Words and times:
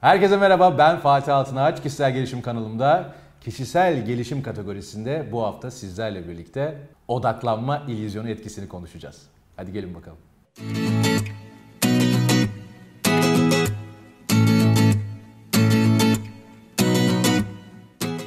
Herkese 0.00 0.36
merhaba 0.36 0.78
ben 0.78 0.98
Fatih 0.98 1.34
Altınaç. 1.34 1.82
Kişisel 1.82 2.12
gelişim 2.12 2.42
kanalımda 2.42 3.14
kişisel 3.40 4.06
gelişim 4.06 4.42
kategorisinde 4.42 5.28
bu 5.32 5.42
hafta 5.42 5.70
sizlerle 5.70 6.28
birlikte 6.28 6.78
odaklanma 7.08 7.82
illüzyonu 7.88 8.28
etkisini 8.28 8.68
konuşacağız. 8.68 9.22
Hadi 9.56 9.72
gelin 9.72 9.94
bakalım. 9.94 10.18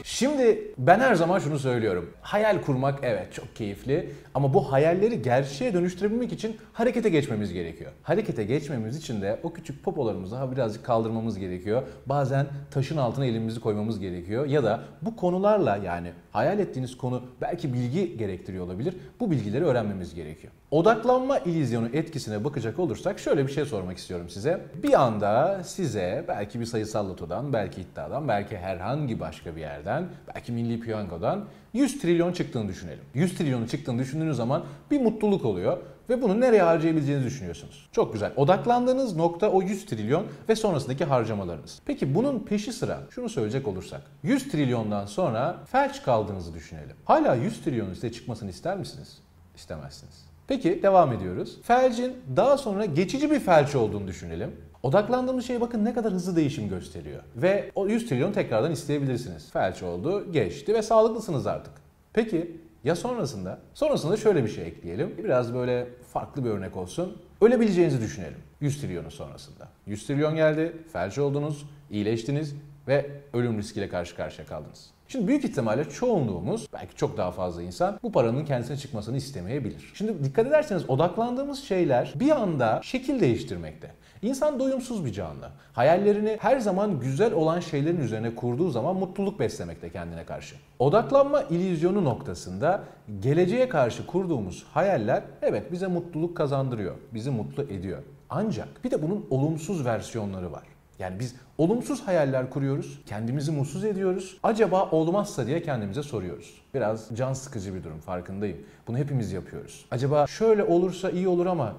Şimdi 0.03 0.40
ben 0.77 0.99
her 0.99 1.15
zaman 1.15 1.39
şunu 1.39 1.59
söylüyorum. 1.59 2.13
Hayal 2.21 2.61
kurmak 2.61 2.99
evet 3.03 3.33
çok 3.33 3.55
keyifli 3.55 4.09
ama 4.33 4.53
bu 4.53 4.71
hayalleri 4.71 5.21
gerçeğe 5.21 5.73
dönüştürebilmek 5.73 6.33
için 6.33 6.57
harekete 6.73 7.09
geçmemiz 7.09 7.53
gerekiyor. 7.53 7.91
Harekete 8.03 8.43
geçmemiz 8.43 8.97
için 8.97 9.21
de 9.21 9.39
o 9.43 9.53
küçük 9.53 9.83
popolarımızı 9.83 10.35
ha 10.35 10.51
birazcık 10.51 10.85
kaldırmamız 10.85 11.39
gerekiyor. 11.39 11.83
Bazen 12.05 12.47
taşın 12.71 12.97
altına 12.97 13.25
elimizi 13.25 13.59
koymamız 13.59 13.99
gerekiyor 13.99 14.45
ya 14.45 14.63
da 14.63 14.83
bu 15.01 15.15
konularla 15.15 15.77
yani 15.77 16.11
hayal 16.31 16.59
ettiğiniz 16.59 16.97
konu 16.97 17.21
belki 17.41 17.73
bilgi 17.73 18.17
gerektiriyor 18.17 18.65
olabilir. 18.65 18.95
Bu 19.19 19.31
bilgileri 19.31 19.65
öğrenmemiz 19.65 20.15
gerekiyor. 20.15 20.53
Odaklanma 20.71 21.39
illüzyonu 21.39 21.87
etkisine 21.93 22.43
bakacak 22.43 22.79
olursak 22.79 23.19
şöyle 23.19 23.47
bir 23.47 23.51
şey 23.51 23.65
sormak 23.65 23.97
istiyorum 23.97 24.29
size. 24.29 24.61
Bir 24.83 25.01
anda 25.01 25.61
size 25.63 26.25
belki 26.27 26.59
bir 26.59 26.65
sayısal 26.65 27.09
lotodan, 27.09 27.53
belki 27.53 27.81
iddiadan, 27.81 28.27
belki 28.27 28.57
herhangi 28.57 29.19
başka 29.19 29.55
bir 29.55 29.61
yerden, 29.61 30.05
belki 30.35 30.51
milli 30.51 30.79
piyangodan 30.79 31.45
100 31.73 32.01
trilyon 32.01 32.33
çıktığını 32.33 32.67
düşünelim. 32.67 33.03
100 33.13 33.37
trilyonu 33.37 33.67
çıktığını 33.67 33.99
düşündüğünüz 33.99 34.37
zaman 34.37 34.63
bir 34.91 35.01
mutluluk 35.01 35.45
oluyor 35.45 35.77
ve 36.09 36.21
bunu 36.21 36.41
nereye 36.41 36.61
harcayabileceğinizi 36.61 37.27
düşünüyorsunuz. 37.27 37.89
Çok 37.91 38.13
güzel. 38.13 38.31
Odaklandığınız 38.35 39.15
nokta 39.15 39.51
o 39.51 39.61
100 39.61 39.85
trilyon 39.85 40.25
ve 40.49 40.55
sonrasındaki 40.55 41.05
harcamalarınız. 41.05 41.79
Peki 41.85 42.15
bunun 42.15 42.39
peşi 42.39 42.73
sıra 42.73 42.99
şunu 43.09 43.29
söyleyecek 43.29 43.67
olursak 43.67 44.01
100 44.23 44.51
trilyondan 44.51 45.05
sonra 45.05 45.59
felç 45.71 46.03
kaldığınızı 46.03 46.53
düşünelim. 46.53 46.95
Hala 47.05 47.35
100 47.35 47.61
trilyonun 47.61 47.93
size 47.93 48.11
çıkmasını 48.11 48.49
ister 48.49 48.77
misiniz? 48.77 49.17
İstemezsiniz. 49.55 50.25
Peki 50.47 50.83
devam 50.83 51.13
ediyoruz. 51.13 51.59
Felcin 51.63 52.13
daha 52.35 52.57
sonra 52.57 52.85
geçici 52.85 53.31
bir 53.31 53.39
felç 53.39 53.75
olduğunu 53.75 54.07
düşünelim. 54.07 54.51
Odaklandığımız 54.83 55.45
şey 55.45 55.61
bakın 55.61 55.85
ne 55.85 55.93
kadar 55.93 56.13
hızlı 56.13 56.35
değişim 56.35 56.69
gösteriyor. 56.69 57.23
Ve 57.35 57.71
o 57.75 57.87
100 57.87 58.09
trilyon 58.09 58.31
tekrardan 58.31 58.71
isteyebilirsiniz. 58.71 59.51
Felç 59.51 59.83
oldu, 59.83 60.31
geçti 60.31 60.73
ve 60.73 60.81
sağlıklısınız 60.81 61.47
artık. 61.47 61.73
Peki 62.13 62.57
ya 62.83 62.95
sonrasında? 62.95 63.59
Sonrasında 63.73 64.17
şöyle 64.17 64.43
bir 64.43 64.49
şey 64.49 64.67
ekleyelim. 64.67 65.15
Biraz 65.17 65.53
böyle 65.53 65.87
farklı 66.13 66.45
bir 66.45 66.49
örnek 66.49 66.77
olsun. 66.77 67.17
Ölebileceğinizi 67.41 68.01
düşünelim 68.01 68.39
100 68.61 68.81
trilyonun 68.81 69.09
sonrasında. 69.09 69.67
100 69.85 70.07
trilyon 70.07 70.35
geldi, 70.35 70.75
felç 70.93 71.17
oldunuz, 71.17 71.65
iyileştiniz 71.89 72.55
ve 72.87 73.09
ölüm 73.33 73.57
riskiyle 73.57 73.89
karşı 73.89 74.15
karşıya 74.15 74.47
kaldınız. 74.47 74.89
Şimdi 75.11 75.27
büyük 75.27 75.45
ihtimalle 75.45 75.89
çoğunluğumuz, 75.89 76.67
belki 76.73 76.95
çok 76.95 77.17
daha 77.17 77.31
fazla 77.31 77.61
insan 77.61 77.99
bu 78.03 78.11
paranın 78.11 78.45
kendisine 78.45 78.77
çıkmasını 78.77 79.17
istemeyebilir. 79.17 79.91
Şimdi 79.93 80.23
dikkat 80.23 80.47
ederseniz 80.47 80.89
odaklandığımız 80.89 81.63
şeyler 81.63 82.13
bir 82.15 82.31
anda 82.31 82.79
şekil 82.83 83.19
değiştirmekte. 83.19 83.91
İnsan 84.21 84.59
doyumsuz 84.59 85.05
bir 85.05 85.13
canlı. 85.13 85.49
Hayallerini 85.73 86.37
her 86.41 86.59
zaman 86.59 86.99
güzel 86.99 87.33
olan 87.33 87.59
şeylerin 87.59 88.01
üzerine 88.01 88.35
kurduğu 88.35 88.69
zaman 88.69 88.95
mutluluk 88.95 89.39
beslemekte 89.39 89.89
kendine 89.89 90.25
karşı. 90.25 90.55
Odaklanma 90.79 91.41
illüzyonu 91.41 92.03
noktasında 92.03 92.83
geleceğe 93.19 93.69
karşı 93.69 94.07
kurduğumuz 94.07 94.65
hayaller 94.73 95.23
evet 95.41 95.71
bize 95.71 95.87
mutluluk 95.87 96.37
kazandırıyor, 96.37 96.95
bizi 97.13 97.29
mutlu 97.29 97.63
ediyor. 97.63 97.99
Ancak 98.29 98.83
bir 98.83 98.91
de 98.91 99.01
bunun 99.01 99.25
olumsuz 99.29 99.85
versiyonları 99.85 100.51
var. 100.51 100.70
Yani 101.01 101.19
biz 101.19 101.35
olumsuz 101.57 102.07
hayaller 102.07 102.49
kuruyoruz, 102.49 103.01
kendimizi 103.05 103.51
mutsuz 103.51 103.85
ediyoruz. 103.85 104.37
Acaba 104.43 104.89
olmazsa 104.91 105.47
diye 105.47 105.61
kendimize 105.61 106.03
soruyoruz. 106.03 106.61
Biraz 106.73 107.09
can 107.13 107.33
sıkıcı 107.33 107.75
bir 107.75 107.83
durum 107.83 107.99
farkındayım. 107.99 108.57
Bunu 108.87 108.97
hepimiz 108.97 109.31
yapıyoruz. 109.31 109.85
Acaba 109.91 110.27
şöyle 110.27 110.63
olursa 110.63 111.09
iyi 111.09 111.27
olur 111.27 111.45
ama 111.45 111.75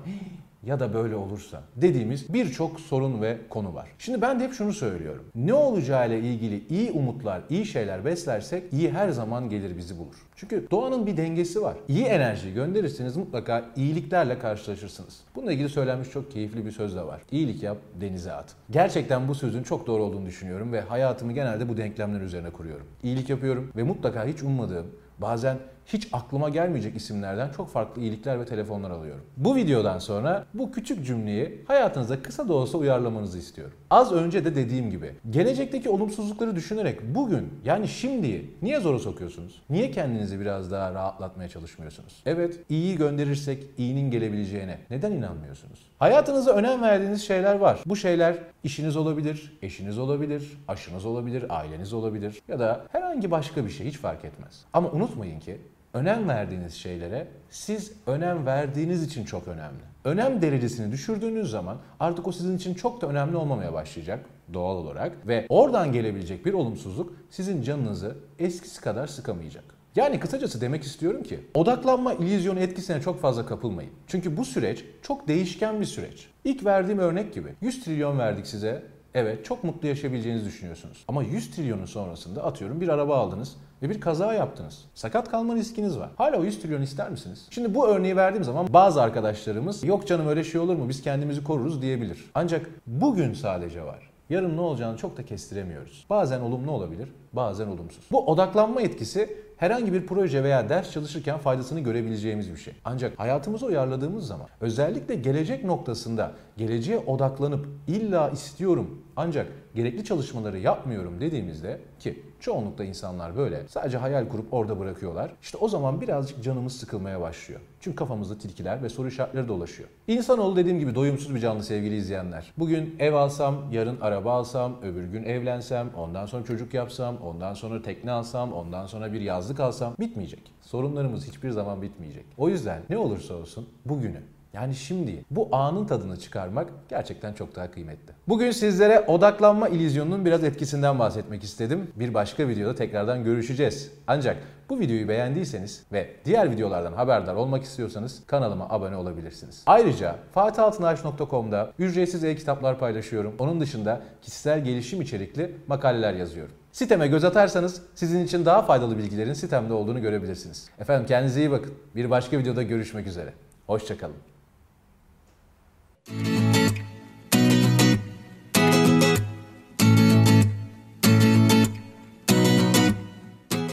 ya 0.63 0.81
da 0.81 0.95
böyle 0.95 1.17
olursa 1.17 1.63
dediğimiz 1.77 2.35
birçok 2.35 2.81
sorun 2.81 3.23
ve 3.23 3.39
konu 3.51 3.75
var. 3.75 3.89
Şimdi 3.99 4.23
ben 4.23 4.41
de 4.41 4.45
hep 4.45 4.53
şunu 4.53 4.73
söylüyorum. 4.73 5.25
Ne 5.35 5.55
olacağıyla 5.55 6.17
ilgili 6.17 6.69
iyi 6.69 6.91
umutlar, 6.91 7.43
iyi 7.51 7.67
şeyler 7.67 8.05
beslersek 8.05 8.73
iyi 8.73 8.91
her 8.91 9.09
zaman 9.09 9.51
gelir 9.51 9.77
bizi 9.77 9.99
bulur. 9.99 10.27
Çünkü 10.37 10.67
doğanın 10.71 11.07
bir 11.07 11.17
dengesi 11.17 11.63
var. 11.63 11.77
İyi 11.89 12.05
enerji 12.05 12.55
gönderirseniz 12.55 13.17
mutlaka 13.17 13.65
iyiliklerle 13.77 14.39
karşılaşırsınız. 14.39 15.21
Bununla 15.35 15.53
ilgili 15.53 15.69
söylenmiş 15.69 16.11
çok 16.11 16.31
keyifli 16.31 16.67
bir 16.67 16.71
söz 16.71 16.97
de 16.97 17.03
var. 17.03 17.23
İyilik 17.31 17.63
yap, 17.63 17.79
denize 18.01 18.33
at. 18.33 18.55
Gerçekten 18.71 19.29
bu 19.29 19.35
sözün 19.35 19.63
çok 19.63 19.87
doğru 19.87 20.03
olduğunu 20.03 20.27
düşünüyorum 20.27 20.73
ve 20.73 20.81
hayatımı 20.81 21.33
genelde 21.33 21.69
bu 21.69 21.77
denklemler 21.77 22.21
üzerine 22.21 22.51
kuruyorum. 22.51 22.87
İyilik 23.03 23.31
yapıyorum 23.31 23.71
ve 23.77 23.83
mutlaka 23.83 24.27
hiç 24.27 24.43
ummadığım, 24.43 24.87
bazen 25.19 25.57
hiç 25.87 26.09
aklıma 26.13 26.49
gelmeyecek 26.49 26.97
isimlerden 26.97 27.49
çok 27.57 27.69
farklı 27.69 28.03
iyilikler 28.03 28.41
ve 28.41 28.45
telefonlar 28.45 28.91
alıyorum. 28.91 29.23
Bu 29.37 29.57
videodan 29.57 29.99
sonra 29.99 30.47
bu 30.55 30.73
küçük 30.73 31.07
cümleyi 31.07 31.65
hayatınıza 31.67 32.23
kısa 32.23 32.49
da 32.49 32.55
olsa 32.55 32.79
uyarlamanızı 32.79 33.39
istiyorum. 33.39 33.75
Az 33.91 34.13
önce 34.13 34.45
de 34.45 34.57
dediğim 34.57 34.91
gibi 34.91 35.13
gelecekteki 35.31 35.89
olumsuzlukları 35.89 36.57
düşünerek 36.57 37.15
bugün 37.15 37.49
yani 37.65 37.89
şimdiyi 37.89 38.51
niye 38.63 38.81
zora 38.81 38.99
sokuyorsunuz? 38.99 39.63
Niye 39.71 39.91
kendinizi 39.91 40.41
biraz 40.41 40.71
daha 40.71 40.95
rahatlatmaya 40.95 41.49
çalışmıyorsunuz? 41.49 42.23
Evet 42.27 42.59
iyiyi 42.69 42.97
gönderirsek 42.97 43.65
iyinin 43.79 44.11
gelebileceğine 44.11 44.79
neden 44.91 45.13
inanmıyorsunuz? 45.13 45.79
Hayatınıza 45.99 46.53
önem 46.53 46.83
verdiğiniz 46.83 47.23
şeyler 47.27 47.55
var. 47.55 47.81
Bu 47.87 47.97
şeyler 47.97 48.37
işiniz 48.65 48.97
olabilir, 48.97 49.59
eşiniz 49.63 49.99
olabilir, 49.99 50.59
aşınız 50.69 51.05
olabilir, 51.05 51.45
aileniz 51.49 51.93
olabilir 51.93 52.43
ya 52.49 52.59
da 52.59 52.85
herhangi 52.93 53.31
başka 53.31 53.65
bir 53.65 53.71
şey 53.71 53.87
hiç 53.87 53.99
fark 53.99 54.25
etmez. 54.25 54.65
Ama 54.73 54.91
unutmayın 54.91 55.41
ki 55.41 55.59
önem 55.95 56.29
verdiğiniz 56.29 56.75
şeylere 56.75 57.29
siz 57.51 57.93
önem 58.07 58.47
verdiğiniz 58.47 59.03
için 59.03 59.25
çok 59.25 59.49
önemli. 59.49 59.81
Önem 60.05 60.43
derecesini 60.43 60.93
düşürdüğünüz 60.93 61.51
zaman 61.51 61.79
artık 62.01 62.27
o 62.29 62.33
sizin 62.33 62.57
için 62.57 62.75
çok 62.75 63.01
da 63.01 63.07
önemli 63.07 63.37
olmamaya 63.37 63.73
başlayacak 63.73 64.27
doğal 64.55 64.77
olarak 64.77 65.27
ve 65.27 65.47
oradan 65.49 65.93
gelebilecek 65.93 66.47
bir 66.47 66.53
olumsuzluk 66.53 67.13
sizin 67.31 67.63
canınızı 67.63 68.17
eskisi 68.39 68.81
kadar 68.81 69.07
sıkamayacak. 69.07 69.65
Yani 69.97 70.21
kısacası 70.21 70.61
demek 70.61 70.83
istiyorum 70.83 71.23
ki 71.23 71.41
odaklanma 71.55 72.15
illüzyonu 72.15 72.61
etkisine 72.61 73.01
çok 73.01 73.21
fazla 73.21 73.47
kapılmayın. 73.47 73.91
Çünkü 74.07 74.37
bu 74.37 74.45
süreç 74.45 74.85
çok 75.03 75.29
değişken 75.29 75.81
bir 75.81 75.85
süreç. 75.85 76.29
İlk 76.45 76.65
verdiğim 76.65 76.99
örnek 76.99 77.35
gibi 77.35 77.49
100 77.61 77.85
trilyon 77.85 78.19
verdik 78.19 78.47
size. 78.47 78.83
Evet 79.15 79.45
çok 79.45 79.65
mutlu 79.65 79.89
yaşayabileceğinizi 79.89 80.47
düşünüyorsunuz. 80.47 81.05
Ama 81.09 81.23
100 81.23 81.51
trilyonun 81.51 81.85
sonrasında 81.85 82.45
atıyorum 82.45 82.81
bir 82.81 82.89
araba 82.89 83.17
aldınız 83.17 83.57
ve 83.83 83.91
bir 83.91 84.01
kaza 84.01 84.35
yaptınız. 84.35 84.85
Sakat 84.95 85.31
kalma 85.31 85.55
riskiniz 85.55 85.99
var. 85.99 86.11
Hala 86.17 86.37
o 86.39 86.45
100 86.45 86.63
trilyon 86.63 86.83
ister 86.83 87.11
misiniz? 87.11 87.47
Şimdi 87.51 87.75
bu 87.75 87.89
örneği 87.89 88.17
verdiğim 88.17 88.45
zaman 88.45 88.73
bazı 88.73 89.03
arkadaşlarımız 89.03 89.85
yok 89.85 90.07
canım 90.07 90.29
öyle 90.29 90.45
şey 90.45 90.61
olur 90.61 90.77
mu 90.77 90.89
biz 90.89 91.03
kendimizi 91.03 91.45
koruruz 91.45 91.83
diyebilir. 91.83 92.31
Ancak 92.35 92.71
bugün 92.87 93.35
sadece 93.35 93.83
var. 93.83 94.12
Yarın 94.31 94.57
ne 94.57 94.61
olacağını 94.61 94.97
çok 94.97 95.17
da 95.17 95.25
kestiremiyoruz. 95.25 96.07
Bazen 96.11 96.41
olumlu 96.41 96.71
olabilir, 96.71 97.09
bazen 97.33 97.67
olumsuz. 97.67 98.05
Bu 98.13 98.27
odaklanma 98.27 98.83
etkisi 98.83 99.37
herhangi 99.57 99.93
bir 99.93 100.07
proje 100.07 100.45
veya 100.45 100.69
ders 100.69 100.91
çalışırken 100.93 101.39
faydasını 101.39 101.81
görebileceğimiz 101.81 102.53
bir 102.53 102.57
şey. 102.57 102.75
Ancak 102.85 103.19
hayatımızı 103.19 103.67
uyarladığımız 103.67 104.27
zaman 104.27 104.47
özellikle 104.61 105.15
gelecek 105.15 105.65
noktasında 105.65 106.33
geleceğe 106.57 106.99
odaklanıp 106.99 107.67
illa 107.89 108.31
istiyorum 108.31 109.03
ancak 109.17 109.47
gerekli 109.75 110.05
çalışmaları 110.05 110.59
yapmıyorum 110.59 111.21
dediğimizde 111.21 111.81
ki 111.99 112.23
çoğunlukla 112.43 112.85
insanlar 112.85 113.37
böyle 113.37 113.69
sadece 113.69 113.99
hayal 113.99 114.29
kurup 114.29 114.55
orada 114.55 114.79
bırakıyorlar. 114.79 115.33
İşte 115.43 115.59
o 115.59 115.69
zaman 115.69 116.01
birazcık 116.01 116.43
canımız 116.43 116.77
sıkılmaya 116.77 117.21
başlıyor. 117.21 117.61
Çünkü 117.81 117.97
kafamızda 117.97 118.39
tilkiler 118.39 118.83
ve 118.83 118.89
soru 118.89 119.09
işaretleri 119.09 119.49
dolaşıyor. 119.49 119.89
İnsanoğlu 120.09 120.57
dediğim 120.57 120.79
gibi 120.79 120.95
doyumsuz 120.95 121.35
bir 121.35 121.41
canlı 121.41 121.63
sevgili 121.63 121.97
izleyenler. 121.97 122.53
Bugün 122.59 122.97
ev 122.99 123.13
alsam, 123.13 123.73
yarın 123.73 124.01
araba 124.01 124.33
alsam, 124.33 124.77
öbür 124.83 125.05
gün 125.05 125.25
evlensem, 125.25 125.91
ondan 125.97 126.27
sonra 126.27 126.45
çocuk 126.45 126.75
yapsam, 126.75 127.17
ondan 127.17 127.55
sonra 127.55 127.83
tekne 127.83 128.11
alsam, 128.11 128.53
ondan 128.53 128.87
sonra 128.87 129.13
bir 129.13 129.21
yazlık 129.21 129.61
alsam 129.61 129.95
bitmeyecek. 130.01 130.53
Sorunlarımız 130.61 131.29
hiçbir 131.29 131.51
zaman 131.51 131.83
bitmeyecek. 131.83 132.25
O 132.39 132.49
yüzden 132.49 132.83
ne 132.91 132.99
olursa 132.99 133.35
olsun 133.35 133.69
bugünü 133.85 134.21
yani 134.53 134.75
şimdi 134.75 135.25
bu 135.31 135.49
anın 135.53 135.87
tadını 135.87 136.19
çıkarmak 136.19 136.69
gerçekten 136.89 137.33
çok 137.33 137.57
daha 137.57 137.71
kıymetli. 137.71 138.13
Bugün 138.29 138.51
sizlere 138.51 139.01
odaklanma 139.01 139.69
illüzyonunun 139.69 140.25
biraz 140.25 140.45
etkisinden 140.45 140.99
bahsetmek 140.99 141.45
istedim. 141.45 141.91
Bir 141.97 142.15
başka 142.15 142.49
videoda 142.49 142.75
tekrardan 142.75 143.25
görüşeceğiz. 143.25 143.91
Ancak 144.07 144.37
bu 144.69 144.81
videoyu 144.81 145.09
beğendiyseniz 145.09 145.83
ve 145.93 146.11
diğer 146.25 146.51
videolardan 146.51 146.93
haberdar 146.93 147.35
olmak 147.35 147.63
istiyorsanız 147.63 148.23
kanalıma 148.27 148.67
abone 148.71 148.97
olabilirsiniz. 148.97 149.63
Ayrıca 149.67 150.17
fatihaltınaş.com'da 150.35 151.73
ücretsiz 151.79 152.25
e-kitaplar 152.25 152.79
paylaşıyorum. 152.79 153.35
Onun 153.39 153.61
dışında 153.61 154.01
kişisel 154.23 154.65
gelişim 154.65 155.03
içerikli 155.03 155.57
makaleler 155.67 156.15
yazıyorum. 156.15 156.55
Siteme 156.73 157.07
göz 157.09 157.25
atarsanız 157.25 157.83
sizin 157.95 158.25
için 158.25 158.45
daha 158.45 158.63
faydalı 158.63 158.99
bilgilerin 158.99 159.33
sitemde 159.33 159.73
olduğunu 159.73 160.03
görebilirsiniz. 160.03 160.71
Efendim 160.79 161.07
kendinize 161.07 161.41
iyi 161.41 161.51
bakın. 161.51 161.75
Bir 161.97 162.11
başka 162.11 162.39
videoda 162.39 162.63
görüşmek 162.63 163.07
üzere. 163.07 163.33
Hoşçakalın. 163.67 164.32